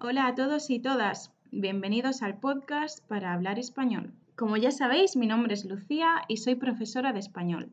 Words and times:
Hola 0.00 0.26
a 0.26 0.34
todos 0.34 0.70
y 0.70 0.80
todas, 0.80 1.32
bienvenidos 1.50 2.22
al 2.22 2.38
podcast 2.38 3.06
para 3.08 3.34
hablar 3.34 3.58
español. 3.58 4.14
Como 4.36 4.56
ya 4.56 4.70
sabéis, 4.70 5.16
mi 5.16 5.26
nombre 5.26 5.54
es 5.54 5.64
Lucía 5.64 6.22
y 6.28 6.38
soy 6.38 6.54
profesora 6.54 7.12
de 7.12 7.18
español. 7.18 7.70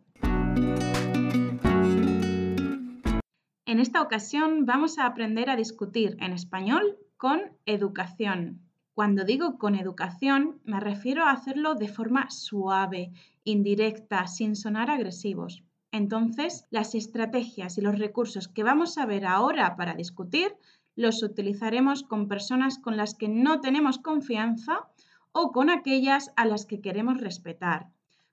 En 3.65 3.79
esta 3.79 4.01
ocasión 4.01 4.65
vamos 4.65 4.99
a 4.99 5.05
aprender 5.05 5.49
a 5.49 5.55
discutir 5.55 6.17
en 6.19 6.33
español 6.33 6.97
con 7.17 7.41
educación. 7.65 8.61
Cuando 8.95 9.25
digo 9.25 9.57
con 9.57 9.75
educación, 9.75 10.61
me 10.63 10.79
refiero 10.79 11.25
a 11.25 11.31
hacerlo 11.31 11.75
de 11.75 11.89
forma 11.89 12.29
suave, 12.29 13.11
indirecta, 13.43 14.25
sin 14.25 14.55
sonar 14.55 14.89
agresivos. 14.89 15.65
Entonces, 15.91 16.63
las 16.69 16.95
estrategias 16.95 17.77
y 17.77 17.81
los 17.81 17.99
recursos 17.99 18.47
que 18.47 18.63
vamos 18.63 18.97
a 18.97 19.05
ver 19.05 19.25
ahora 19.25 19.75
para 19.75 19.95
discutir 19.95 20.55
los 20.95 21.23
utilizaremos 21.23 22.03
con 22.03 22.29
personas 22.29 22.79
con 22.79 22.95
las 22.95 23.15
que 23.15 23.27
no 23.27 23.59
tenemos 23.59 23.97
confianza 23.97 24.87
o 25.33 25.51
con 25.51 25.69
aquellas 25.69 26.31
a 26.37 26.45
las 26.45 26.65
que 26.65 26.79
queremos 26.79 27.19
respetar. 27.19 27.89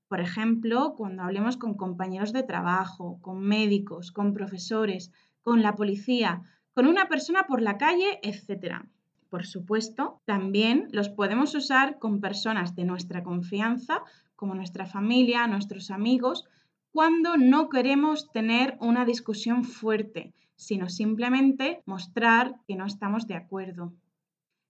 Por 0.06 0.20
ejemplo, 0.20 0.94
cuando 0.96 1.24
hablemos 1.24 1.56
con 1.56 1.74
compañeros 1.74 2.32
de 2.32 2.44
trabajo, 2.44 3.18
con 3.20 3.40
médicos, 3.40 4.12
con 4.12 4.32
profesores, 4.32 5.10
con 5.42 5.60
la 5.60 5.74
policía, 5.74 6.42
con 6.72 6.86
una 6.86 7.08
persona 7.08 7.48
por 7.48 7.60
la 7.60 7.78
calle, 7.78 8.20
etc. 8.22 8.84
Por 9.32 9.46
supuesto, 9.46 10.20
también 10.26 10.88
los 10.92 11.08
podemos 11.08 11.54
usar 11.54 11.98
con 11.98 12.20
personas 12.20 12.76
de 12.76 12.84
nuestra 12.84 13.22
confianza, 13.22 14.02
como 14.36 14.54
nuestra 14.54 14.84
familia, 14.84 15.46
nuestros 15.46 15.90
amigos, 15.90 16.44
cuando 16.92 17.38
no 17.38 17.70
queremos 17.70 18.30
tener 18.30 18.76
una 18.78 19.06
discusión 19.06 19.64
fuerte, 19.64 20.34
sino 20.54 20.90
simplemente 20.90 21.82
mostrar 21.86 22.56
que 22.68 22.76
no 22.76 22.84
estamos 22.84 23.26
de 23.26 23.36
acuerdo. 23.36 23.94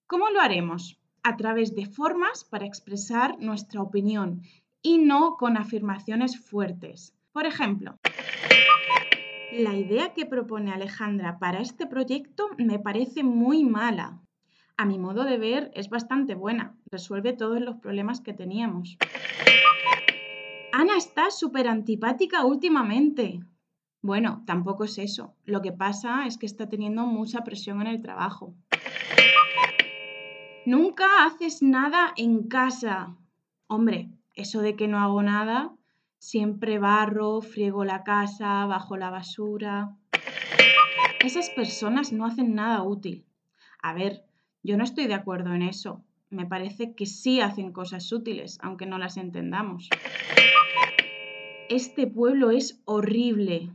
¿Cómo 0.07 0.31
lo 0.31 0.41
haremos? 0.41 0.97
A 1.25 1.37
través 1.37 1.75
de 1.75 1.87
formas 1.87 2.45
para 2.45 2.65
expresar 2.65 3.41
nuestra 3.41 3.83
opinión 3.83 4.43
y 4.81 4.99
no 4.99 5.39
con 5.39 5.57
afirmaciones 5.57 6.39
fuertes. 6.39 7.17
Por 7.33 7.47
ejemplo, 7.47 7.99
la 9.51 9.75
idea 9.75 10.15
que 10.15 10.25
propone 10.25 10.73
Alejandra 10.73 11.41
para 11.41 11.61
este 11.61 11.89
proyecto 11.89 12.49
me 12.59 12.79
parece 12.79 13.25
muy 13.25 13.65
mala. 13.65 14.23
A 14.77 14.85
mi 14.85 14.99
modo 14.99 15.25
de 15.25 15.39
ver 15.39 15.71
es 15.75 15.89
bastante 15.91 16.35
buena, 16.35 16.75
resuelve 16.91 17.33
todos 17.33 17.61
los 17.61 17.77
problemas 17.77 18.21
que 18.21 18.33
teníamos. 18.33 18.97
Ana 20.73 20.97
está 20.97 21.31
súper 21.31 21.69
antipática 21.69 22.45
últimamente. 22.45 23.41
Bueno, 24.01 24.43
tampoco 24.47 24.85
es 24.85 24.99
eso. 24.99 25.35
Lo 25.45 25.63
que 25.63 25.71
pasa 25.73 26.27
es 26.27 26.39
que 26.39 26.47
está 26.47 26.69
teniendo 26.69 27.07
mucha 27.07 27.45
presión 27.45 27.81
en 27.83 27.87
el 27.89 28.03
trabajo. 28.03 28.55
Nunca 30.65 31.25
haces 31.25 31.63
nada 31.63 32.13
en 32.17 32.49
casa. 32.49 33.17
Hombre, 33.67 34.11
eso 34.35 34.61
de 34.61 34.77
que 34.77 34.89
no 34.89 34.99
hago 34.99 35.23
nada, 35.23 35.73
siempre 36.19 36.79
barro, 36.79 37.43
friego 37.43 37.85
la 37.85 38.03
casa, 38.03 38.65
bajo 38.67 38.97
la 38.97 39.11
basura. 39.11 39.97
Esas 41.21 41.51
personas 41.51 42.13
no 42.13 42.27
hacen 42.27 42.55
nada 42.55 42.83
útil. 42.83 43.27
A 43.83 43.93
ver, 43.93 44.25
yo 44.63 44.77
no 44.77 44.85
estoy 44.85 45.07
de 45.07 45.15
acuerdo 45.15 45.53
en 45.55 45.63
eso. 45.63 46.03
Me 46.31 46.47
parece 46.47 46.95
que 46.95 47.07
sí 47.07 47.41
hacen 47.41 47.73
cosas 47.73 48.11
útiles, 48.13 48.59
aunque 48.63 48.87
no 48.87 48.99
las 48.99 49.17
entendamos. 49.17 49.91
Este 51.69 52.07
pueblo 52.07 52.51
es 52.51 52.81
horrible. 52.85 53.71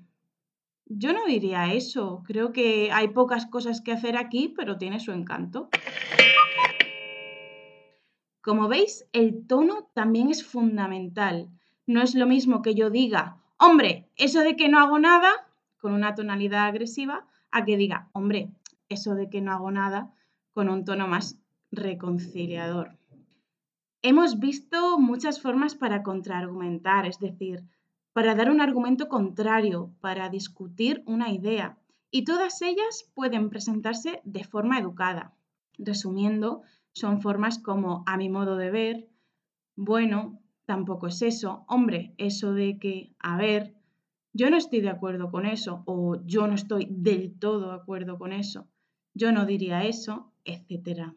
Yo 0.85 1.13
no 1.13 1.25
diría 1.25 1.73
eso. 1.73 2.23
Creo 2.25 2.53
que 2.53 2.91
hay 2.91 3.09
pocas 3.09 3.45
cosas 3.45 3.81
que 3.81 3.91
hacer 3.91 4.17
aquí, 4.17 4.53
pero 4.55 4.77
tiene 4.77 4.99
su 4.99 5.11
encanto. 5.11 5.69
Como 8.41 8.69
veis, 8.69 9.05
el 9.11 9.45
tono 9.45 9.89
también 9.93 10.29
es 10.29 10.45
fundamental. 10.45 11.49
No 11.85 12.01
es 12.01 12.15
lo 12.15 12.25
mismo 12.25 12.61
que 12.61 12.75
yo 12.75 12.89
diga, 12.89 13.37
hombre, 13.57 14.07
eso 14.15 14.39
de 14.39 14.55
que 14.55 14.69
no 14.69 14.79
hago 14.79 14.99
nada, 14.99 15.47
con 15.79 15.93
una 15.93 16.15
tonalidad 16.15 16.65
agresiva, 16.65 17.27
a 17.51 17.65
que 17.65 17.75
diga, 17.75 18.07
hombre, 18.13 18.51
eso 18.89 19.15
de 19.15 19.29
que 19.29 19.41
no 19.41 19.51
hago 19.51 19.69
nada, 19.71 20.13
con 20.57 20.69
un 20.69 20.85
tono 20.85 21.07
más 21.07 21.39
reconciliador. 21.69 22.97
Hemos 24.01 24.39
visto 24.39 24.97
muchas 24.97 25.39
formas 25.39 25.75
para 25.75 26.01
contraargumentar, 26.01 27.05
es 27.05 27.19
decir, 27.19 27.63
para 28.11 28.33
dar 28.33 28.49
un 28.49 28.59
argumento 28.59 29.07
contrario, 29.07 29.93
para 30.01 30.29
discutir 30.29 31.03
una 31.05 31.29
idea, 31.29 31.77
y 32.09 32.23
todas 32.23 32.59
ellas 32.63 33.07
pueden 33.13 33.51
presentarse 33.51 34.19
de 34.23 34.43
forma 34.45 34.79
educada. 34.79 35.35
Resumiendo, 35.77 36.63
son 36.91 37.21
formas 37.21 37.59
como 37.59 38.03
a 38.07 38.17
mi 38.17 38.27
modo 38.27 38.57
de 38.57 38.71
ver, 38.71 39.07
bueno, 39.75 40.41
tampoco 40.65 41.05
es 41.05 41.21
eso, 41.21 41.65
hombre, 41.67 42.15
eso 42.17 42.53
de 42.53 42.79
que, 42.79 43.13
a 43.19 43.37
ver, 43.37 43.75
yo 44.33 44.49
no 44.49 44.57
estoy 44.57 44.81
de 44.81 44.89
acuerdo 44.89 45.29
con 45.29 45.45
eso 45.45 45.83
o 45.85 46.15
yo 46.25 46.47
no 46.47 46.55
estoy 46.55 46.87
del 46.89 47.37
todo 47.37 47.69
de 47.69 47.75
acuerdo 47.75 48.17
con 48.17 48.33
eso, 48.33 48.67
yo 49.17 49.31
no 49.31 49.45
diría 49.45 49.83
eso, 49.83 50.31
etc. 50.45 51.11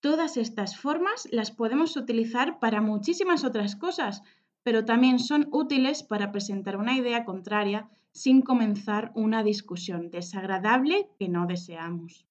Todas 0.00 0.36
estas 0.36 0.76
formas 0.76 1.26
las 1.32 1.50
podemos 1.50 1.96
utilizar 1.96 2.58
para 2.58 2.80
muchísimas 2.80 3.42
otras 3.44 3.74
cosas, 3.74 4.22
pero 4.62 4.84
también 4.84 5.18
son 5.18 5.48
útiles 5.50 6.02
para 6.02 6.30
presentar 6.30 6.76
una 6.76 6.96
idea 6.96 7.24
contraria 7.24 7.88
sin 8.12 8.42
comenzar 8.42 9.10
una 9.14 9.42
discusión 9.42 10.10
desagradable 10.10 11.08
que 11.18 11.28
no 11.28 11.46
deseamos. 11.46 12.26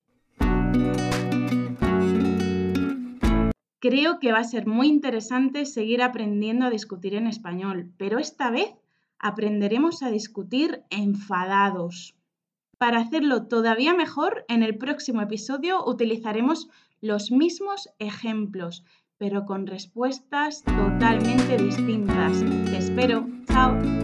Creo 3.80 4.20
que 4.20 4.32
va 4.32 4.40
a 4.40 4.46
ser 4.46 4.66
muy 4.66 4.88
interesante 4.88 5.66
seguir 5.66 6.02
aprendiendo 6.02 6.66
a 6.66 6.70
discutir 6.70 7.16
en 7.16 7.28
español, 7.28 7.92
pero 7.98 8.18
esta 8.18 8.50
vez 8.50 8.70
aprenderemos 9.20 10.04
a 10.04 10.10
discutir 10.10 10.84
enfadados. 10.90 12.16
Para 12.84 13.00
hacerlo 13.00 13.44
todavía 13.48 13.94
mejor, 13.94 14.44
en 14.50 14.62
el 14.62 14.78
próximo 14.78 15.22
episodio 15.22 15.86
utilizaremos 15.86 16.68
los 17.00 17.32
mismos 17.32 17.88
ejemplos 17.98 18.84
pero 19.18 19.46
con 19.46 19.68
respuestas 19.68 20.64
totalmente 20.64 21.56
distintas. 21.56 22.42
Te 22.66 22.76
espero. 22.76 23.26
Chao. 23.48 24.03